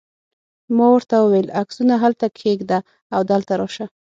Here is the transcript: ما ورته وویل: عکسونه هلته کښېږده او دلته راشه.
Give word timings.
ما 0.75 0.85
ورته 0.93 1.15
وویل: 1.19 1.47
عکسونه 1.61 1.93
هلته 2.03 2.25
کښېږده 2.35 2.79
او 3.15 3.21
دلته 3.31 3.53
راشه. 3.59 3.85